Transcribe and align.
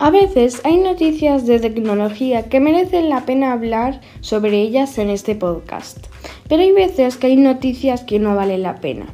A 0.00 0.10
veces 0.10 0.60
hay 0.62 0.76
noticias 0.76 1.44
de 1.44 1.58
tecnología 1.58 2.48
que 2.48 2.60
merecen 2.60 3.08
la 3.08 3.26
pena 3.26 3.52
hablar 3.52 4.00
sobre 4.20 4.62
ellas 4.62 4.96
en 4.96 5.10
este 5.10 5.34
podcast, 5.34 6.06
pero 6.48 6.62
hay 6.62 6.70
veces 6.70 7.16
que 7.16 7.26
hay 7.26 7.36
noticias 7.36 8.04
que 8.04 8.20
no 8.20 8.36
valen 8.36 8.62
la 8.62 8.76
pena. 8.76 9.06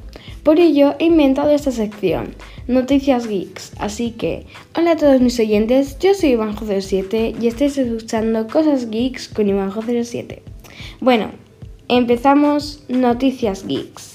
Por 0.43 0.61
ello 0.61 0.95
he 0.99 1.07
inventado 1.07 1.51
esta 1.53 1.71
sección, 1.71 2.35
Noticias 2.69 3.27
Geeks. 3.27 3.73
Así 3.79 4.11
que, 4.11 4.45
hola 4.77 4.91
a 4.93 4.97
todos 4.97 5.23
mis 5.23 5.41
oyentes, 5.41 5.99
yo 6.01 6.13
soy 6.13 6.35
Ivanjo07 6.35 7.41
y 7.41 7.47
estáis 7.47 7.79
escuchando 7.79 8.47
Cosas 8.47 8.91
Geeks 8.91 9.29
con 9.29 9.47
Ivanjo07. 9.47 10.41
Bueno, 11.01 11.31
empezamos 11.89 12.85
Noticias 12.89 13.67
Geeks. 13.67 14.14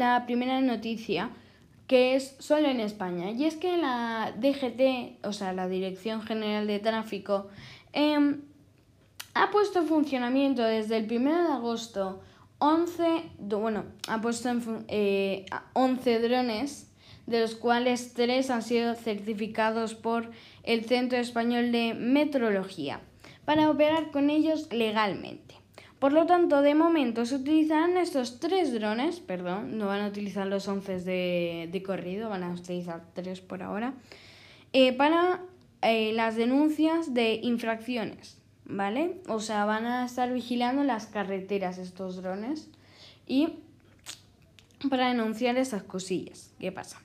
La 0.00 0.24
primera 0.24 0.62
noticia, 0.62 1.30
que 1.86 2.16
es 2.16 2.34
solo 2.38 2.68
en 2.68 2.80
España. 2.80 3.30
Y 3.32 3.44
es 3.44 3.56
que 3.56 3.76
la 3.76 4.32
DGT, 4.34 5.26
o 5.26 5.32
sea, 5.34 5.52
la 5.52 5.68
Dirección 5.68 6.22
General 6.22 6.66
de 6.66 6.78
Tráfico, 6.78 7.48
em, 7.92 8.40
ha 9.34 9.50
puesto 9.50 9.80
en 9.80 9.86
funcionamiento 9.86 10.62
desde 10.62 10.96
el 10.96 11.04
1 11.04 11.48
de 11.48 11.52
agosto 11.52 12.22
11, 12.58 13.30
bueno, 13.38 13.84
ha 14.08 14.20
puesto 14.22 14.48
en, 14.48 14.58
11 14.58 14.86
eh, 14.88 16.18
drones, 16.20 16.90
de 17.26 17.40
los 17.40 17.54
cuales 17.54 18.14
3 18.14 18.50
han 18.50 18.62
sido 18.62 18.94
certificados 18.94 19.94
por 19.94 20.30
el 20.62 20.86
Centro 20.86 21.18
Español 21.18 21.72
de 21.72 21.92
Metrología, 21.92 23.00
para 23.44 23.70
operar 23.70 24.10
con 24.10 24.30
ellos 24.30 24.72
legalmente. 24.72 25.59
Por 26.00 26.12
lo 26.14 26.24
tanto, 26.24 26.62
de 26.62 26.74
momento 26.74 27.26
se 27.26 27.36
utilizarán 27.36 27.98
estos 27.98 28.40
tres 28.40 28.72
drones, 28.72 29.20
perdón, 29.20 29.76
no 29.76 29.86
van 29.86 30.00
a 30.00 30.08
utilizar 30.08 30.46
los 30.46 30.66
11 30.66 31.00
de, 31.00 31.68
de 31.70 31.82
corrido, 31.82 32.30
van 32.30 32.42
a 32.42 32.50
utilizar 32.50 33.04
tres 33.12 33.42
por 33.42 33.62
ahora, 33.62 33.92
eh, 34.72 34.94
para 34.94 35.42
eh, 35.82 36.12
las 36.14 36.36
denuncias 36.36 37.12
de 37.12 37.34
infracciones, 37.42 38.38
¿vale? 38.64 39.20
O 39.28 39.40
sea, 39.40 39.66
van 39.66 39.84
a 39.84 40.06
estar 40.06 40.32
vigilando 40.32 40.84
las 40.84 41.04
carreteras 41.04 41.76
estos 41.76 42.16
drones 42.16 42.70
y 43.26 43.58
para 44.88 45.08
denunciar 45.08 45.58
esas 45.58 45.82
cosillas. 45.82 46.50
¿Qué 46.58 46.72
pasa? 46.72 47.02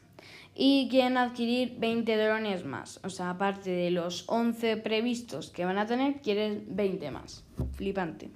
Y 0.56 0.88
quieren 0.90 1.18
adquirir 1.18 1.76
20 1.80 2.16
drones 2.16 2.64
más. 2.64 3.02
O 3.04 3.10
sea, 3.10 3.32
aparte 3.32 3.72
de 3.72 3.92
los 3.92 4.24
11 4.28 4.78
previstos 4.78 5.50
que 5.50 5.66
van 5.66 5.78
a 5.78 5.86
tener, 5.86 6.22
quieren 6.22 6.66
20 6.70 7.12
más. 7.12 7.44
Flipante. 7.74 8.30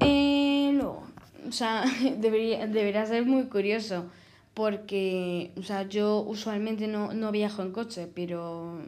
Eh, 0.00 0.70
no, 0.74 1.02
o 1.48 1.52
sea, 1.52 1.84
debería, 2.18 2.66
debería 2.66 3.06
ser 3.06 3.24
muy 3.24 3.44
curioso 3.44 4.06
porque, 4.54 5.50
o 5.56 5.62
sea, 5.62 5.82
yo 5.88 6.20
usualmente 6.20 6.86
no, 6.86 7.12
no 7.12 7.32
viajo 7.32 7.62
en 7.62 7.72
coche, 7.72 8.08
pero 8.14 8.78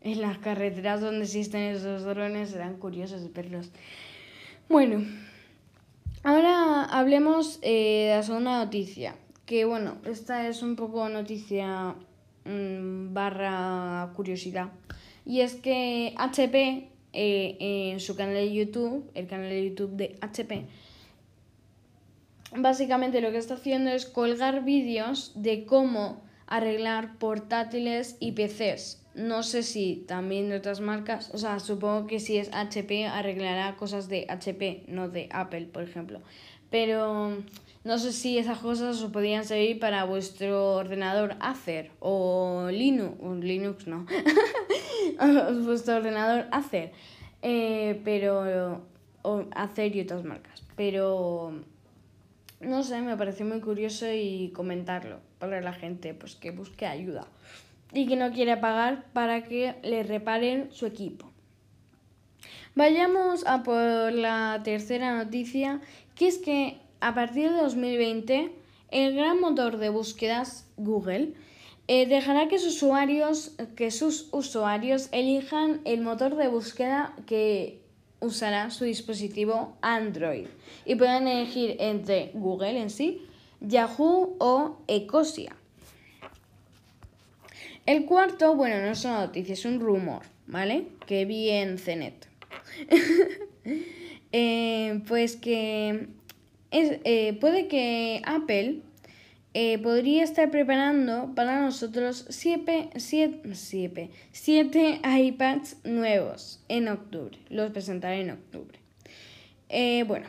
en 0.00 0.20
las 0.20 0.38
carreteras 0.38 1.00
donde 1.00 1.24
existen 1.24 1.62
esos 1.62 2.04
drones 2.04 2.50
serán 2.50 2.76
curiosos 2.76 3.32
verlos. 3.32 3.70
Bueno, 4.68 5.04
ahora 6.22 6.84
hablemos 6.84 7.58
eh, 7.62 8.08
de 8.10 8.16
la 8.16 8.22
segunda 8.22 8.64
noticia, 8.64 9.16
que 9.46 9.64
bueno, 9.64 9.96
esta 10.04 10.48
es 10.48 10.62
un 10.62 10.76
poco 10.76 11.08
noticia 11.08 11.96
mm, 12.44 13.12
barra 13.12 14.12
curiosidad, 14.14 14.70
y 15.24 15.40
es 15.40 15.54
que 15.54 16.14
HP 16.16 16.88
eh, 17.18 17.56
en 17.92 17.98
su 17.98 18.14
canal 18.14 18.34
de 18.34 18.52
YouTube, 18.52 19.10
el 19.14 19.26
canal 19.26 19.48
de 19.48 19.70
YouTube 19.70 19.92
de 19.92 20.18
HP, 20.20 20.66
básicamente 22.54 23.22
lo 23.22 23.32
que 23.32 23.38
está 23.38 23.54
haciendo 23.54 23.90
es 23.90 24.04
colgar 24.04 24.64
vídeos 24.64 25.32
de 25.34 25.64
cómo 25.64 26.22
arreglar 26.46 27.18
portátiles 27.18 28.16
y 28.20 28.32
PCs. 28.32 29.02
No 29.14 29.42
sé 29.42 29.62
si 29.62 30.04
también 30.06 30.50
de 30.50 30.56
otras 30.56 30.80
marcas, 30.80 31.30
o 31.32 31.38
sea, 31.38 31.58
supongo 31.58 32.06
que 32.06 32.20
si 32.20 32.36
es 32.36 32.52
HP 32.52 33.06
arreglará 33.06 33.76
cosas 33.76 34.10
de 34.10 34.26
HP, 34.28 34.84
no 34.88 35.08
de 35.08 35.28
Apple, 35.32 35.68
por 35.72 35.84
ejemplo. 35.84 36.20
Pero 36.68 37.38
no 37.86 37.98
sé 37.98 38.12
si 38.12 38.36
esas 38.36 38.58
cosas 38.58 39.00
os 39.00 39.12
podrían 39.12 39.44
servir 39.44 39.78
para 39.78 40.02
vuestro 40.04 40.74
ordenador 40.74 41.36
Acer 41.38 41.92
o 42.00 42.66
Linux, 42.68 43.16
o 43.22 43.34
Linux 43.34 43.86
no, 43.86 44.06
vuestro 45.64 45.96
ordenador 45.96 46.46
Acer, 46.50 46.90
eh, 47.42 48.00
pero 48.04 48.82
o 49.22 49.44
Acer 49.54 49.94
y 49.94 50.00
otras 50.00 50.24
marcas. 50.24 50.64
Pero 50.74 51.60
no 52.60 52.82
sé, 52.82 53.02
me 53.02 53.16
pareció 53.16 53.46
muy 53.46 53.60
curioso 53.60 54.06
y 54.12 54.50
comentarlo 54.52 55.20
para 55.38 55.60
la 55.60 55.72
gente 55.72 56.12
pues 56.12 56.34
que 56.34 56.50
busque 56.50 56.86
ayuda 56.86 57.28
y 57.92 58.06
que 58.08 58.16
no 58.16 58.32
quiere 58.32 58.56
pagar 58.56 59.04
para 59.12 59.44
que 59.44 59.76
le 59.84 60.02
reparen 60.02 60.72
su 60.72 60.86
equipo. 60.86 61.30
Vayamos 62.74 63.46
a 63.46 63.62
por 63.62 64.12
la 64.12 64.60
tercera 64.64 65.16
noticia, 65.16 65.80
que 66.16 66.26
es 66.26 66.38
que 66.38 66.80
a 67.00 67.14
partir 67.14 67.50
de 67.50 67.56
2020, 67.62 68.52
el 68.90 69.14
gran 69.14 69.40
motor 69.40 69.78
de 69.78 69.88
búsquedas 69.88 70.66
Google 70.76 71.34
eh, 71.88 72.06
dejará 72.06 72.48
que 72.48 72.58
sus, 72.58 72.76
usuarios, 72.76 73.52
que 73.76 73.90
sus 73.90 74.28
usuarios 74.32 75.08
elijan 75.12 75.80
el 75.84 76.00
motor 76.00 76.36
de 76.36 76.48
búsqueda 76.48 77.14
que 77.26 77.80
usará 78.20 78.70
su 78.70 78.84
dispositivo 78.84 79.76
Android 79.82 80.46
y 80.84 80.94
puedan 80.94 81.28
elegir 81.28 81.76
entre 81.78 82.30
Google 82.34 82.80
en 82.80 82.90
sí, 82.90 83.22
Yahoo 83.60 84.36
o 84.38 84.78
Ecosia. 84.88 85.54
El 87.84 88.04
cuarto, 88.04 88.56
bueno, 88.56 88.80
no 88.80 88.90
es 88.90 89.04
una 89.04 89.20
noticia, 89.20 89.52
es 89.52 89.64
un 89.64 89.78
rumor, 89.78 90.22
¿vale? 90.48 90.88
Que 91.06 91.24
vi 91.24 91.50
en 91.50 91.78
CNET. 91.78 92.26
Eh, 94.32 95.02
pues 95.06 95.36
que 95.36 96.08
eh, 97.04 97.36
puede 97.40 97.68
que 97.68 98.22
Apple 98.24 98.82
eh, 99.54 99.78
podría 99.78 100.22
estar 100.22 100.50
preparando 100.50 101.32
para 101.34 101.60
nosotros 101.60 102.26
7 102.28 102.90
iPads 105.02 105.76
nuevos 105.84 106.62
en 106.68 106.88
octubre. 106.88 107.38
Los 107.48 107.70
presentaré 107.70 108.20
en 108.20 108.32
octubre. 108.32 108.78
Eh, 109.70 110.04
bueno, 110.06 110.26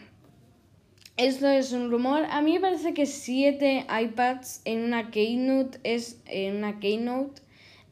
esto 1.17 1.49
es 1.49 1.73
un 1.73 1.91
rumor. 1.91 2.25
A 2.29 2.41
mí 2.41 2.53
me 2.53 2.61
parece 2.61 2.93
que 2.93 3.05
7 3.05 3.85
iPads 4.03 4.61
en 4.63 4.83
una 4.83 5.11
Keynote 5.11 5.79
es, 5.83 6.21
en 6.25 6.55
una 6.55 6.79
Keynote 6.79 7.41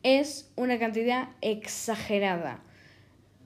es 0.03 0.49
una 0.55 0.79
cantidad 0.79 1.29
exagerada 1.41 2.63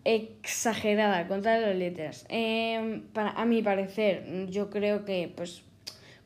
exagerada 0.06 1.28
con 1.28 1.42
todas 1.42 1.62
las 1.62 1.76
letras. 1.76 2.26
Em, 2.30 3.02
para, 3.14 3.32
a 3.32 3.46
mi 3.46 3.62
parecer, 3.62 4.48
yo 4.50 4.70
creo 4.70 5.06
que 5.06 5.32
pues 5.36 5.64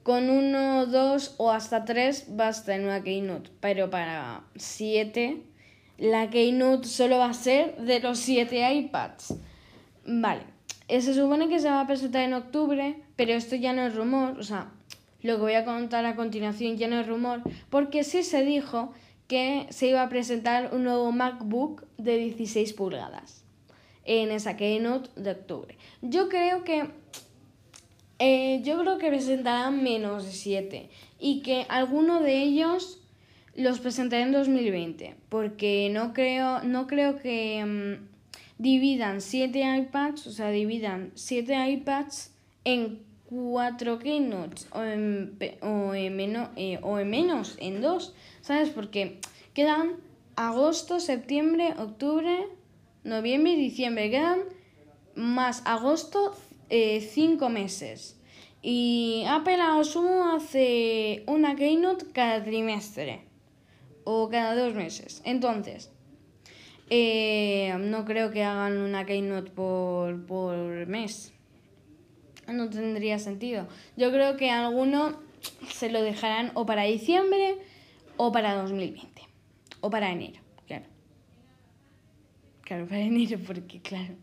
con 0.03 0.29
uno, 0.29 0.85
dos 0.85 1.35
o 1.37 1.51
hasta 1.51 1.85
tres 1.85 2.25
basta 2.29 2.75
en 2.75 2.83
una 2.83 3.03
Keynote, 3.03 3.49
pero 3.61 3.89
para 3.89 4.43
siete, 4.55 5.43
la 5.97 6.29
Keynote 6.29 6.87
solo 6.87 7.19
va 7.19 7.29
a 7.29 7.33
ser 7.33 7.77
de 7.77 7.99
los 7.99 8.19
siete 8.19 8.69
iPads. 8.73 9.35
Vale, 10.05 10.43
se 10.89 11.13
supone 11.13 11.47
que 11.47 11.59
se 11.59 11.69
va 11.69 11.81
a 11.81 11.87
presentar 11.87 12.23
en 12.23 12.33
octubre, 12.33 12.97
pero 13.15 13.31
esto 13.33 13.55
ya 13.55 13.71
no 13.71 13.85
es 13.85 13.95
rumor, 13.95 14.37
o 14.37 14.43
sea, 14.43 14.71
lo 15.21 15.35
que 15.35 15.41
voy 15.41 15.53
a 15.53 15.63
contar 15.63 16.05
a 16.05 16.17
continuación 16.17 16.75
ya 16.75 16.89
no 16.89 16.99
es 16.99 17.07
rumor, 17.07 17.41
porque 17.69 18.03
sí 18.03 18.23
se 18.23 18.43
dijo 18.43 18.91
que 19.27 19.67
se 19.69 19.87
iba 19.87 20.03
a 20.03 20.09
presentar 20.09 20.73
un 20.73 20.83
nuevo 20.83 21.13
MacBook 21.13 21.85
de 21.97 22.17
16 22.17 22.73
pulgadas 22.73 23.42
en 24.05 24.31
esa 24.31 24.57
keynote 24.57 25.09
de 25.15 25.31
octubre. 25.31 25.77
Yo 26.01 26.29
creo 26.29 26.63
que 26.63 26.89
eh, 28.19 28.61
yo 28.63 28.79
creo 28.79 28.97
que 28.97 29.09
presentarán 29.09 29.83
menos 29.83 30.25
de 30.25 30.31
7 30.31 30.89
y 31.19 31.41
que 31.41 31.65
alguno 31.69 32.21
de 32.21 32.41
ellos 32.41 32.99
los 33.55 33.79
presentaré 33.79 34.23
en 34.23 34.31
2020 34.31 35.15
porque 35.29 35.89
no 35.91 36.13
creo, 36.13 36.63
no 36.63 36.87
creo 36.87 37.17
que 37.17 37.63
mm, 37.65 38.07
dividan 38.57 39.21
7 39.21 39.77
iPads, 39.79 40.27
o 40.27 40.31
sea, 40.31 40.49
dividan 40.49 41.11
7 41.15 41.69
iPads 41.69 42.31
en 42.63 43.01
4 43.25 43.99
keynotes 43.99 44.67
o 44.71 44.83
en, 44.83 45.37
o 45.61 45.93
en, 45.93 46.15
menos, 46.15 46.49
eh, 46.55 46.79
o 46.81 46.99
en 46.99 47.09
menos, 47.09 47.55
en 47.59 47.81
2, 47.81 48.13
¿sabes? 48.41 48.69
Porque 48.69 49.19
quedan 49.53 49.95
agosto, 50.35 50.99
septiembre, 50.99 51.73
octubre, 51.77 52.47
noviembre 53.03 53.53
y 53.53 53.57
diciembre. 53.57 54.09
Quedan 54.09 54.39
más 55.15 55.61
agosto 55.65 56.35
eh, 56.69 57.01
cinco 57.01 57.49
meses. 57.49 58.19
Y 58.61 59.25
Apple 59.27 59.59
a 59.59 59.83
sumo 59.83 60.31
hace 60.33 61.23
una 61.27 61.55
keynote 61.55 62.05
cada 62.13 62.43
trimestre 62.43 63.21
o 64.05 64.29
cada 64.29 64.55
dos 64.55 64.73
meses. 64.73 65.21
Entonces, 65.25 65.91
eh, 66.89 67.75
no 67.79 68.05
creo 68.05 68.31
que 68.31 68.43
hagan 68.43 68.77
una 68.77 69.05
keynote 69.05 69.51
por, 69.51 70.25
por 70.25 70.87
mes. 70.87 71.33
no 72.47 72.69
tendría 72.69 73.19
sentido. 73.19 73.67
Yo 73.97 74.11
creo 74.11 74.37
que 74.37 74.49
alguno 74.49 75.19
se 75.69 75.89
lo 75.89 76.01
dejarán 76.01 76.51
o 76.53 76.65
para 76.65 76.83
diciembre 76.83 77.57
o 78.17 78.31
para 78.31 78.55
2020. 78.55 79.21
O 79.81 79.89
para 79.89 80.11
enero, 80.11 80.39
claro. 82.63 82.87
Para 82.87 83.01
enero, 83.01 83.39
porque 83.45 83.81
claro. 83.81 84.15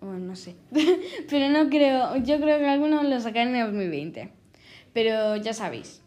Bueno, 0.00 0.18
no 0.18 0.36
sé. 0.36 0.54
Pero 1.30 1.48
no 1.48 1.68
creo. 1.68 2.16
Yo 2.18 2.40
creo 2.40 2.58
que 2.58 2.66
algunos 2.66 3.04
lo 3.04 3.20
sacarán 3.20 3.54
en 3.54 3.66
2020. 3.66 4.30
Pero 4.92 5.36
ya 5.36 5.52
sabéis. 5.52 6.02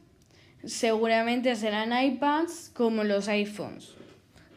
Seguramente 0.63 1.55
serán 1.55 1.91
iPads 1.91 2.71
como 2.73 3.03
los 3.03 3.27
iPhones. 3.27 3.95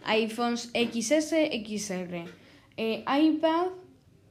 iPhones 0.05 0.70
XS, 0.75 1.35
XR. 1.64 2.25
Eh, 2.76 3.05
iPad 3.06 3.67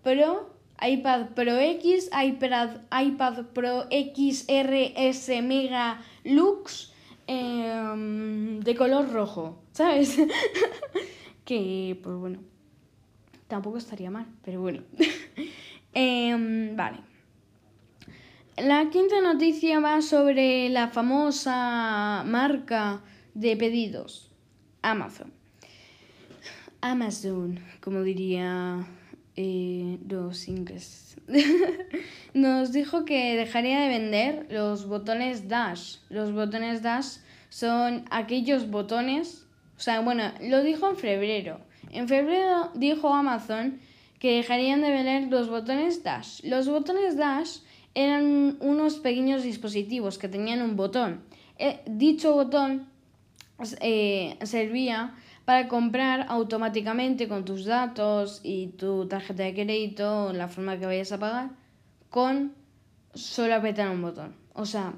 Pro, 0.04 0.54
iPad 0.82 1.30
Pro 1.34 1.58
X, 1.58 2.10
iPad, 2.12 2.82
iPad 2.92 3.46
Pro 3.54 3.86
XRS 3.90 5.42
Mega 5.42 6.02
Lux 6.26 6.92
em, 7.26 8.60
de 8.60 8.76
color 8.76 9.12
rojo, 9.12 9.64
¿sabes? 9.72 10.18
que, 11.46 12.00
pues 12.04 12.16
bueno, 12.16 12.40
tampoco 13.48 13.78
estaría 13.78 14.12
mal, 14.12 14.26
pero 14.44 14.62
bueno. 14.62 14.82
Em, 15.96 16.76
vale. 16.76 16.98
La 18.58 18.90
quinta 18.90 19.22
noticia 19.22 19.80
va 19.80 20.02
sobre 20.02 20.70
la 20.70 20.88
famosa 20.88 22.24
marca 22.26 23.02
de 23.36 23.56
pedidos, 23.56 24.32
Amazon. 24.82 25.32
Amazon, 26.82 27.60
como 27.80 28.02
diría 28.02 28.86
eh, 29.36 29.98
los 30.08 30.48
ingleses. 30.48 31.16
Nos 32.34 32.72
dijo 32.72 33.06
que 33.06 33.36
dejaría 33.36 33.80
de 33.82 33.88
vender 33.88 34.48
los 34.52 34.88
botones 34.88 35.48
Dash. 35.48 35.98
Los 36.10 36.34
botones 36.34 36.82
Dash 36.82 37.18
son 37.50 38.06
aquellos 38.12 38.70
botones, 38.70 39.43
sea, 39.84 40.00
bueno, 40.00 40.32
lo 40.42 40.64
dijo 40.64 40.90
en 40.90 40.96
febrero. 40.96 41.60
En 41.92 42.08
febrero 42.08 42.72
dijo 42.74 43.14
Amazon 43.14 43.80
que 44.18 44.38
dejarían 44.38 44.82
de 44.82 44.90
vender 44.90 45.30
los 45.30 45.50
botones 45.50 46.04
Dash. 46.04 46.42
Los 46.44 46.70
botones 46.70 47.18
Dash 47.18 47.58
eran 47.94 48.56
unos 48.62 49.00
pequeños 49.00 49.44
dispositivos 49.44 50.18
que 50.18 50.30
tenían 50.30 50.62
un 50.62 50.78
botón. 50.78 51.22
Eh, 51.58 51.82
dicho 51.86 52.34
botón 52.34 52.88
eh, 53.82 54.38
servía 54.44 55.16
para 55.44 55.68
comprar 55.68 56.28
automáticamente 56.30 57.28
con 57.28 57.44
tus 57.44 57.66
datos 57.66 58.40
y 58.44 58.68
tu 58.68 59.08
tarjeta 59.08 59.44
de 59.44 59.54
crédito, 59.54 60.32
la 60.32 60.48
forma 60.48 60.80
que 60.80 60.86
vayas 60.86 61.12
a 61.12 61.20
pagar, 61.20 61.50
con 62.10 62.54
solo 63.14 63.56
apretar 63.56 63.90
un 63.90 64.02
botón. 64.02 64.34
O 64.54 64.66
sea, 64.66 64.94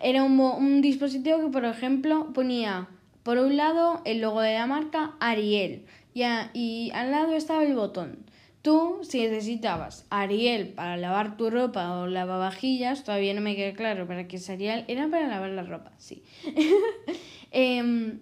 era 0.00 0.22
un, 0.22 0.38
un 0.38 0.80
dispositivo 0.80 1.40
que, 1.40 1.48
por 1.48 1.64
ejemplo, 1.64 2.32
ponía 2.32 2.88
por 3.24 3.38
un 3.38 3.56
lado 3.56 4.00
el 4.04 4.20
logo 4.20 4.40
de 4.40 4.54
la 4.54 4.66
marca 4.66 5.16
Ariel 5.18 5.86
y, 6.14 6.90
al 6.94 7.10
lado 7.10 7.34
estaba 7.34 7.64
el 7.64 7.74
botón. 7.74 8.18
Tú, 8.62 9.00
si 9.02 9.20
necesitabas 9.20 10.06
Ariel 10.08 10.68
para 10.68 10.96
lavar 10.96 11.36
tu 11.36 11.50
ropa 11.50 11.98
o 11.98 12.06
lavavajillas, 12.06 13.02
todavía 13.02 13.34
no 13.34 13.40
me 13.40 13.56
queda 13.56 13.74
claro 13.74 14.06
para 14.06 14.28
qué 14.28 14.36
es 14.36 14.48
Ariel, 14.48 14.84
era 14.86 15.08
para 15.08 15.26
lavar 15.26 15.50
la 15.50 15.64
ropa, 15.64 15.92
sí. 15.98 16.22
eh, 17.50 18.18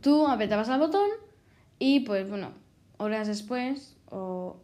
tú 0.00 0.26
apretabas 0.26 0.68
el 0.68 0.78
botón 0.78 1.08
y 1.78 2.00
pues 2.00 2.28
bueno, 2.28 2.52
horas 2.96 3.28
después 3.28 3.96
o 4.10 4.56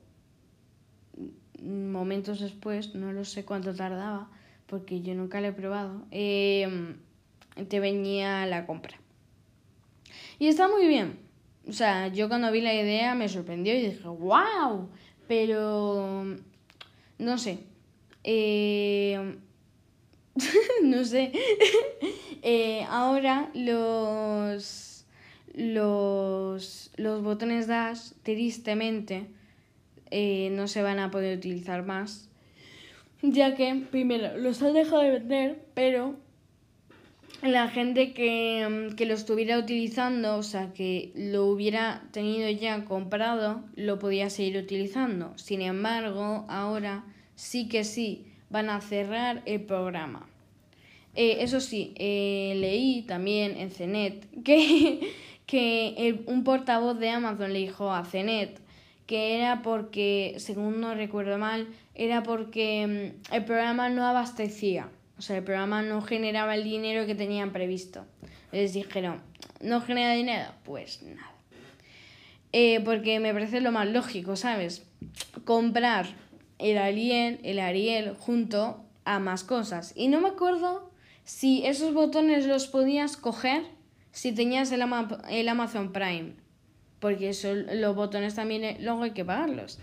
momentos 1.62 2.40
después, 2.40 2.94
no 2.94 3.12
lo 3.12 3.24
sé 3.24 3.44
cuánto 3.44 3.74
tardaba, 3.74 4.28
porque 4.66 5.00
yo 5.02 5.14
nunca 5.14 5.40
lo 5.40 5.48
he 5.48 5.52
probado, 5.52 6.06
em, 6.10 6.96
te 7.68 7.80
venía 7.80 8.46
la 8.46 8.66
compra. 8.66 9.01
Y 10.38 10.48
está 10.48 10.68
muy 10.68 10.86
bien. 10.86 11.18
O 11.68 11.72
sea, 11.72 12.08
yo 12.08 12.28
cuando 12.28 12.50
vi 12.50 12.60
la 12.60 12.74
idea 12.74 13.14
me 13.14 13.28
sorprendió 13.28 13.74
y 13.74 13.82
dije, 13.82 14.08
wow, 14.08 14.88
pero 15.28 16.24
no 17.18 17.38
sé. 17.38 17.58
Eh, 18.24 19.36
no 20.82 21.04
sé. 21.04 21.32
Eh, 22.44 22.84
ahora 22.88 23.52
los 23.54 24.92
los, 25.54 26.90
los 26.96 27.22
botones 27.22 27.66
Dash, 27.66 28.12
tristemente, 28.22 29.26
eh, 30.10 30.50
no 30.52 30.68
se 30.68 30.82
van 30.82 30.98
a 30.98 31.10
poder 31.10 31.38
utilizar 31.38 31.84
más, 31.84 32.28
ya 33.22 33.54
que, 33.54 33.74
primero, 33.90 34.36
los 34.36 34.62
han 34.62 34.74
dejado 34.74 35.02
de 35.02 35.10
vender, 35.10 35.64
pero 35.74 36.16
la 37.42 37.68
gente 37.68 38.12
que, 38.12 38.90
que, 38.96 39.06
lo 39.06 39.14
estuviera 39.14 39.58
utilizando, 39.58 40.36
o 40.36 40.42
sea, 40.42 40.72
que 40.72 41.12
lo 41.14 41.46
hubiera 41.46 42.02
tenido 42.12 42.48
ya 42.50 42.84
comprado, 42.84 43.64
lo 43.74 43.98
podía 43.98 44.30
seguir 44.30 44.56
utilizando. 44.58 45.32
Sin 45.36 45.60
embargo, 45.60 46.44
ahora 46.48 47.04
sí 47.34 47.68
que 47.68 47.84
sí 47.84 48.26
van 48.50 48.70
a 48.70 48.80
cerrar 48.80 49.42
el 49.46 49.62
programa. 49.62 50.28
Eh, 51.14 51.38
eso 51.40 51.60
sí, 51.60 51.92
eh, 51.96 52.54
leí 52.56 53.02
también 53.02 53.56
en 53.58 53.70
CNET 53.70 54.42
que 54.42 55.12
que 55.46 56.22
un 56.26 56.44
portavoz 56.44 56.98
de 56.98 57.10
Amazon 57.10 57.52
le 57.52 57.58
dijo 57.58 57.92
a 57.92 58.04
CENET 58.04 58.58
que 59.06 59.36
era 59.36 59.60
porque, 59.60 60.36
según 60.38 60.80
no 60.80 60.94
recuerdo 60.94 61.36
mal, 61.36 61.68
era 61.94 62.22
porque 62.22 63.12
mm, 63.30 63.34
el 63.34 63.44
programa 63.44 63.90
no 63.90 64.06
abastecía, 64.06 64.88
o 65.22 65.24
sea, 65.24 65.36
el 65.36 65.44
programa 65.44 65.82
no 65.82 66.02
generaba 66.02 66.56
el 66.56 66.64
dinero 66.64 67.06
que 67.06 67.14
tenían 67.14 67.52
previsto. 67.52 68.04
Les 68.50 68.72
dijeron, 68.72 69.22
¿no 69.60 69.80
genera 69.80 70.14
dinero? 70.14 70.50
Pues 70.64 71.00
nada. 71.00 71.30
Eh, 72.50 72.80
porque 72.84 73.20
me 73.20 73.32
parece 73.32 73.60
lo 73.60 73.70
más 73.70 73.86
lógico, 73.86 74.34
¿sabes? 74.34 74.84
Comprar 75.44 76.06
el 76.58 76.76
Ariel, 76.76 77.38
el 77.44 77.60
Ariel 77.60 78.16
junto 78.18 78.84
a 79.04 79.20
más 79.20 79.44
cosas. 79.44 79.92
Y 79.94 80.08
no 80.08 80.20
me 80.20 80.30
acuerdo 80.30 80.90
si 81.22 81.64
esos 81.66 81.94
botones 81.94 82.46
los 82.46 82.66
podías 82.66 83.16
coger 83.16 83.62
si 84.10 84.32
tenías 84.32 84.72
el, 84.72 84.82
Amazon 84.82 85.92
Prime, 85.92 86.32
porque 86.98 87.28
eso, 87.28 87.54
los 87.54 87.94
botones 87.94 88.34
también 88.34 88.64
eh, 88.64 88.76
luego 88.80 89.04
hay 89.04 89.12
que 89.12 89.24
pagarlos. 89.24 89.78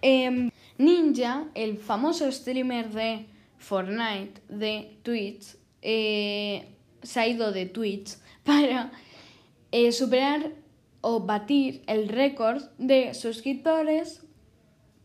Em, 0.00 0.50
Ninja, 0.78 1.44
el 1.54 1.76
famoso 1.76 2.32
streamer 2.32 2.88
de 2.88 3.26
Fortnite, 3.58 4.40
de 4.48 4.98
Twitch, 5.02 5.56
eh, 5.82 6.68
se 7.02 7.20
ha 7.20 7.26
ido 7.26 7.52
de 7.52 7.66
Twitch 7.66 8.16
para 8.44 8.90
eh, 9.72 9.92
superar 9.92 10.52
o 11.00 11.20
batir 11.20 11.82
el 11.86 12.08
récord 12.08 12.62
de 12.78 13.14
suscriptores 13.14 14.22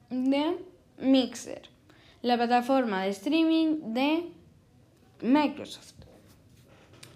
de 0.10 0.57
Mixer, 0.98 1.69
la 2.22 2.38
plataforma 2.38 3.03
de 3.03 3.10
streaming 3.10 3.93
de 3.93 4.29
Microsoft. 5.22 5.93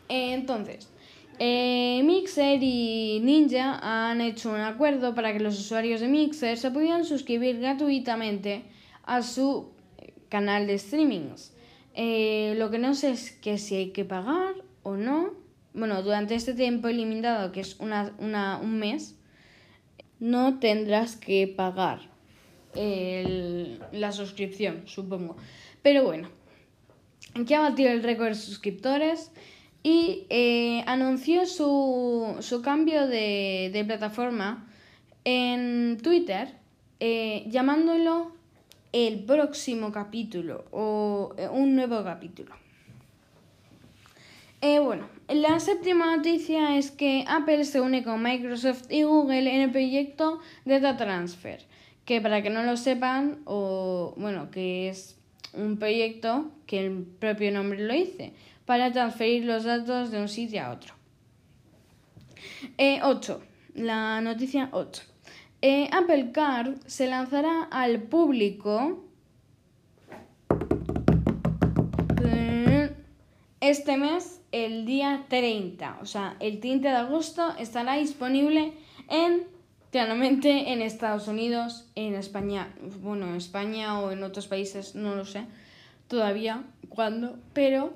entonces, 0.10 0.90
eh, 1.40 2.02
Mixer 2.04 2.60
y 2.62 3.20
Ninja 3.22 3.80
han 3.82 4.22
hecho 4.22 4.50
un 4.50 4.60
acuerdo 4.60 5.14
para 5.14 5.34
que 5.34 5.40
los 5.40 5.60
usuarios 5.60 6.02
de 6.02 6.08
Mixer 6.08 6.58
se 6.58 6.72
pudieran 6.72 7.06
suscribir 7.06 7.60
gratuitamente 7.60 8.64
a 9.04 9.22
su 9.22 9.72
canal 10.30 10.68
de 10.68 10.78
streamings. 10.78 11.54
Eh, 11.94 12.56
lo 12.58 12.70
que 12.70 12.78
no 12.78 12.94
sé 12.94 13.12
es 13.12 13.32
que 13.32 13.58
si 13.58 13.76
hay 13.76 13.90
que 13.92 14.06
pagar 14.06 14.56
o 14.84 14.96
no. 14.96 15.34
Bueno, 15.74 16.02
durante 16.02 16.36
este 16.36 16.54
tiempo 16.54 16.90
ilimitado, 16.90 17.52
que 17.52 17.60
es 17.60 17.80
una, 17.80 18.14
un 18.62 18.80
mes, 18.80 19.16
no 20.20 20.60
tendrás 20.60 21.16
que 21.16 21.48
pagar 21.48 22.00
la 22.76 24.12
suscripción, 24.12 24.84
supongo. 24.86 25.36
Pero 25.82 26.04
bueno, 26.04 26.30
¿qué 27.48 27.56
ha 27.56 27.60
batido 27.60 27.90
el 27.90 28.04
récord 28.04 28.30
de 28.30 28.36
suscriptores? 28.36 29.32
y 29.88 30.26
eh, 30.30 30.84
anunció 30.86 31.46
su, 31.46 32.62
cambio 32.62 33.08
de, 33.08 33.84
plataforma 33.88 34.68
en 35.24 35.98
Twitter 36.04 36.56
eh, 37.00 37.46
llamándolo 37.48 38.34
el 38.92 39.24
próximo 39.24 39.92
capítulo 39.92 40.66
o 40.72 41.34
eh, 41.38 41.48
un 41.50 41.76
nuevo 41.76 42.04
capítulo. 42.04 42.56
bueno, 44.62 45.08
la 45.28 45.60
séptima 45.60 46.16
noticia 46.16 46.78
es 46.78 46.92
que 46.92 47.26
Apple 47.28 47.66
se 47.66 47.82
une 47.82 48.04
con 48.04 48.24
Microsoft 48.24 48.90
y 48.90 49.04
Google 49.04 49.54
en 49.54 49.62
el 49.62 49.72
proyecto 49.72 50.40
Data 50.66 50.96
Transfer, 50.98 51.66
que 52.06 52.22
para 52.22 52.42
que 52.42 52.50
no 52.50 52.64
lo 52.64 52.78
sepan, 52.78 53.40
o 53.46 54.14
bueno, 54.18 54.50
que 54.52 54.90
es 54.90 55.18
un 55.54 55.78
proyecto 55.78 56.52
que 56.66 56.86
el 56.86 57.04
propio 57.04 57.52
nombre 57.52 57.80
lo 57.80 57.94
dice, 57.94 58.34
para 58.66 58.92
transferir 58.92 59.46
los 59.46 59.64
datos 59.64 60.12
de 60.12 60.22
un 60.22 60.30
sitio 60.30 60.62
a 60.64 60.72
otro. 60.72 60.94
8. 62.78 63.42
Eh, 63.78 63.82
la 63.82 64.22
noticia 64.22 64.70
8. 64.72 65.04
Eh, 65.62 65.90
Apple 65.92 66.32
Card 66.32 66.78
se 66.86 67.08
lanzará 67.08 67.64
al 67.64 68.04
público 68.04 69.04
eh, 72.24 72.96
este 73.60 73.98
mes, 73.98 74.42
el 74.52 74.86
día 74.86 75.26
30. 75.30 75.98
O 76.02 76.06
sea, 76.06 76.38
el 76.40 76.60
30 76.60 76.90
de 76.90 76.96
agosto 76.96 77.56
estará 77.58 77.96
disponible 77.96 78.74
en, 79.10 79.48
claramente, 79.92 80.72
en 80.72 80.84
Estados 80.84 81.28
Unidos, 81.28 81.90
en 81.96 82.14
España, 82.14 82.72
bueno, 83.02 83.28
en 83.28 83.36
España 83.36 84.00
o 84.00 84.12
en 84.12 84.24
otros 84.24 84.46
países, 84.48 84.94
no 84.94 85.16
lo 85.16 85.26
sé 85.26 85.46
todavía 86.08 86.64
cuándo, 86.88 87.38
pero 87.54 87.94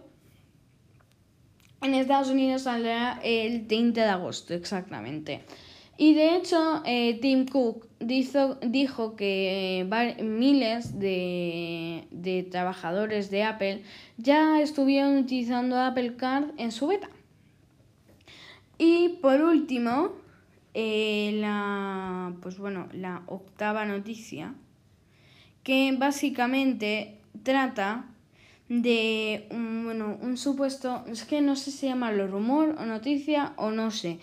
en 1.82 1.94
Estados 1.94 2.30
Unidos 2.30 2.64
saldrá 2.64 3.20
el 3.24 3.68
30 3.68 4.04
de 4.04 4.10
agosto, 4.10 4.54
exactamente. 4.56 5.44
Y 6.02 6.16
de 6.16 6.36
hecho, 6.36 6.82
eh, 6.84 7.20
Tim 7.22 7.46
Cook 7.46 7.88
dijo, 8.00 9.16
que 9.16 9.88
miles 10.24 10.98
de, 10.98 12.08
de, 12.10 12.42
trabajadores 12.42 13.30
de 13.30 13.44
Apple 13.44 13.84
ya 14.18 14.60
estuvieron 14.62 15.16
utilizando 15.18 15.80
Apple 15.80 16.16
Card 16.16 16.54
en 16.58 16.72
su 16.72 16.88
beta. 16.88 17.08
Y 18.80 19.10
por 19.22 19.42
último, 19.42 20.14
eh, 20.74 21.34
la, 21.36 22.34
pues 22.42 22.58
bueno, 22.58 22.88
la 22.94 23.22
octava 23.28 23.86
noticia, 23.86 24.56
que 25.62 25.96
básicamente 26.00 27.20
trata 27.44 28.06
de 28.70 29.46
un, 29.52 29.84
bueno, 29.84 30.18
un 30.20 30.36
supuesto, 30.38 31.06
es 31.08 31.26
que 31.26 31.42
no 31.42 31.56
sé 31.56 31.70
si 31.70 31.86
llamarlo 31.86 32.26
rumor 32.26 32.76
o 32.80 32.88
noticia 32.88 33.54
o 33.56 33.70
no 33.70 33.92
sé, 33.92 34.18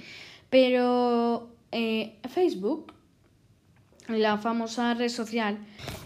pero 0.51 1.57
eh, 1.73 2.15
Facebook, 2.29 2.93
la 4.09 4.39
famosa 4.39 4.95
red 4.95 5.09
social, 5.09 5.59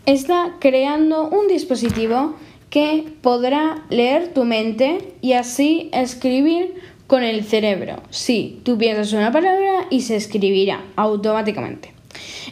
está 0.06 0.56
creando 0.60 1.28
un 1.28 1.48
dispositivo 1.48 2.34
que 2.70 3.04
podrá 3.20 3.84
leer 3.90 4.32
tu 4.32 4.44
mente 4.44 5.14
y 5.20 5.34
así 5.34 5.90
escribir 5.92 6.74
con 7.06 7.22
el 7.22 7.44
cerebro. 7.44 7.96
Sí, 8.10 8.60
tú 8.64 8.78
piensas 8.78 9.12
una 9.12 9.30
palabra 9.30 9.86
y 9.90 10.00
se 10.00 10.16
escribirá 10.16 10.82
automáticamente. 10.96 11.92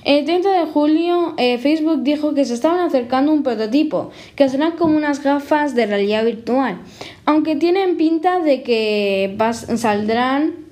El 0.04 0.24
30 0.24 0.50
de 0.50 0.66
julio, 0.66 1.34
eh, 1.36 1.58
Facebook 1.58 2.02
dijo 2.02 2.34
que 2.34 2.44
se 2.44 2.54
estaban 2.54 2.80
acercando 2.80 3.32
un 3.32 3.42
prototipo, 3.42 4.10
que 4.36 4.48
serán 4.48 4.72
como 4.72 4.96
unas 4.96 5.22
gafas 5.22 5.74
de 5.74 5.86
realidad 5.86 6.24
virtual, 6.24 6.78
aunque 7.24 7.56
tienen 7.56 7.96
pinta 7.96 8.40
de 8.40 8.62
que 8.62 9.36
saldrán 9.76 10.69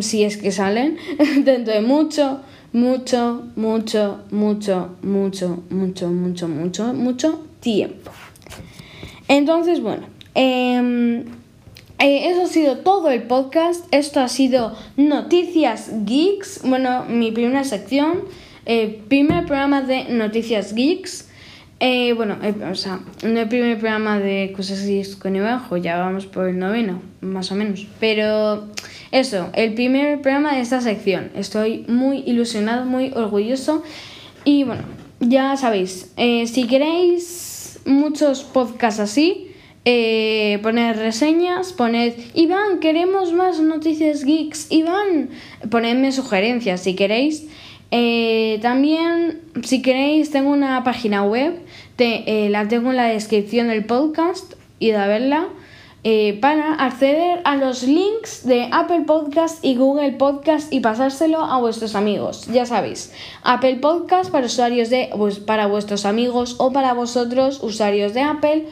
si 0.00 0.24
es 0.24 0.36
que 0.36 0.52
salen, 0.52 0.98
dentro 1.44 1.74
de 1.74 1.80
mucho, 1.80 2.40
mucho, 2.72 3.44
mucho, 3.56 4.20
mucho, 4.30 4.96
mucho, 5.02 5.62
mucho, 5.70 6.08
mucho, 6.08 6.48
mucho, 6.48 6.94
mucho 6.94 7.40
tiempo. 7.60 8.10
Entonces, 9.28 9.80
bueno, 9.80 10.06
em, 10.34 11.24
eh, 11.98 12.28
eso 12.28 12.42
ha 12.42 12.46
sido 12.46 12.78
todo 12.78 13.10
el 13.10 13.22
podcast. 13.22 13.86
Esto 13.90 14.20
ha 14.20 14.28
sido 14.28 14.76
Noticias 14.96 15.90
Geeks, 16.04 16.60
bueno, 16.64 17.04
mi 17.08 17.32
primera 17.32 17.64
sección, 17.64 18.20
eh, 18.66 19.02
primer 19.08 19.46
programa 19.46 19.82
de 19.82 20.04
Noticias 20.04 20.74
Geeks. 20.74 21.25
Eh, 21.78 22.14
bueno, 22.14 22.38
o 22.70 22.74
sea, 22.74 23.00
no 23.22 23.38
el 23.38 23.48
primer 23.48 23.78
programa 23.78 24.18
de 24.18 24.52
cosas 24.56 24.86
geeks 24.86 25.14
con 25.14 25.36
Ibajo, 25.36 25.76
ya 25.76 25.98
vamos 25.98 26.24
por 26.24 26.48
el 26.48 26.58
noveno, 26.58 27.02
más 27.20 27.52
o 27.52 27.54
menos. 27.54 27.86
Pero 28.00 28.68
eso, 29.12 29.50
el 29.54 29.74
primer 29.74 30.22
programa 30.22 30.54
de 30.54 30.62
esta 30.62 30.80
sección. 30.80 31.30
Estoy 31.34 31.84
muy 31.86 32.22
ilusionado, 32.26 32.86
muy 32.86 33.12
orgulloso. 33.14 33.82
Y 34.44 34.64
bueno, 34.64 34.82
ya 35.20 35.56
sabéis, 35.56 36.12
eh, 36.16 36.46
si 36.46 36.66
queréis 36.66 37.80
muchos 37.84 38.42
podcasts 38.42 39.00
así, 39.00 39.48
eh, 39.84 40.58
poned 40.62 40.96
reseñas, 40.96 41.72
poned, 41.72 42.14
Iván, 42.34 42.80
queremos 42.80 43.32
más 43.32 43.60
noticias 43.60 44.24
geeks, 44.24 44.66
Iván, 44.70 45.30
ponedme 45.70 46.10
sugerencias 46.10 46.80
si 46.80 46.96
queréis. 46.96 47.46
Eh, 47.90 48.58
también, 48.62 49.42
si 49.62 49.82
queréis, 49.82 50.30
tengo 50.30 50.50
una 50.50 50.82
página 50.84 51.22
web, 51.22 51.58
la 51.98 52.68
tengo 52.68 52.90
en 52.90 52.96
la 52.96 53.06
descripción 53.06 53.68
del 53.68 53.84
podcast, 53.84 54.54
id 54.78 54.94
a 54.94 55.06
verla. 55.06 55.48
Eh, 56.08 56.38
para 56.40 56.74
acceder 56.74 57.40
a 57.42 57.56
los 57.56 57.82
links 57.82 58.46
de 58.46 58.68
Apple 58.70 59.02
Podcast 59.08 59.64
y 59.64 59.74
Google 59.74 60.12
Podcast 60.12 60.72
y 60.72 60.78
pasárselo 60.78 61.40
a 61.40 61.58
vuestros 61.58 61.96
amigos. 61.96 62.46
Ya 62.46 62.64
sabéis, 62.64 63.12
Apple 63.42 63.78
Podcast 63.78 64.30
para 64.30 64.46
usuarios 64.46 64.88
de 64.88 65.10
pues, 65.16 65.40
para 65.40 65.66
vuestros 65.66 66.06
amigos 66.06 66.54
o 66.58 66.72
para 66.72 66.92
vosotros 66.92 67.58
usuarios 67.60 68.14
de 68.14 68.20
Apple, 68.20 68.68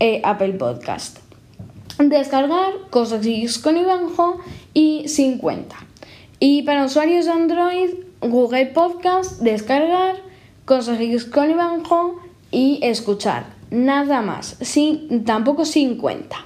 eh, 0.00 0.22
Apple 0.24 0.54
Podcast. 0.54 1.18
Descargar 1.98 2.72
cosas 2.88 3.20
con 3.58 3.76
Ivanjo 3.76 4.38
y 4.72 5.06
50. 5.08 5.76
Y 6.40 6.62
para 6.62 6.86
usuarios 6.86 7.26
de 7.26 7.32
Android, 7.32 7.90
Google 8.22 8.66
Podcast, 8.66 9.40
descargar 9.40 10.16
cosas 10.64 10.98
con 11.30 11.50
Ivanjo 11.50 12.20
y 12.50 12.78
escuchar. 12.82 13.46
Nada 13.70 14.22
más, 14.22 14.56
sin, 14.60 15.24
tampoco 15.24 15.64
50. 15.64 16.36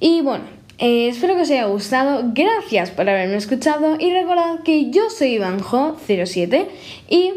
Y 0.00 0.22
bueno, 0.22 0.44
eh, 0.78 1.08
espero 1.08 1.34
que 1.34 1.42
os 1.42 1.50
haya 1.50 1.66
gustado. 1.66 2.22
Gracias 2.34 2.90
por 2.90 3.08
haberme 3.08 3.36
escuchado. 3.36 3.96
Y 3.98 4.12
recordad 4.12 4.60
que 4.64 4.90
yo 4.90 5.10
soy 5.10 5.38
Ivanjo07 5.38 6.66
y 7.08 7.32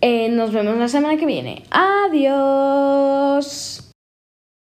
eh, 0.00 0.28
nos 0.28 0.52
vemos 0.52 0.76
la 0.76 0.88
semana 0.88 1.16
que 1.16 1.26
viene. 1.26 1.62
Adiós. 1.70 3.06